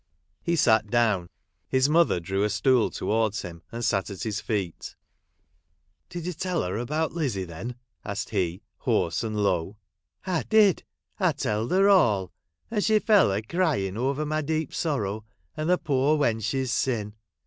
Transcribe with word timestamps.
He 0.41 0.55
sat 0.55 0.87
down. 0.89 1.29
His 1.69 1.87
mother 1.87 2.19
drew 2.19 2.41
a 2.43 2.49
stool 2.49 2.89
towards 2.89 3.43
him, 3.43 3.61
and 3.71 3.85
sat 3.85 4.09
at 4.09 4.23
his 4.23 4.41
feet.' 4.41 4.95
Did 6.09 6.25
you 6.25 6.33
tell 6.33 6.63
her 6.63 6.75
about 6.75 7.11
Lizzie, 7.11 7.43
then?' 7.43 7.75
asked 8.03 8.31
he, 8.31 8.63
hoarse 8.77 9.23
and 9.23 9.37
low." 9.43 9.77
I 10.25 10.41
did, 10.49 10.81
I 11.19 11.33
telled 11.33 11.69
her 11.69 11.87
all; 11.87 12.31
and 12.71 12.83
she 12.83 12.97
fell 12.97 13.31
a 13.31 13.43
crying 13.43 13.95
over 13.95 14.25
my 14.25 14.41
deep 14.41 14.73
sorrow, 14.73 15.23
and 15.55 15.69
the 15.69 15.77
poor 15.77 16.17
wench's 16.17 16.71
sin. 16.71 17.13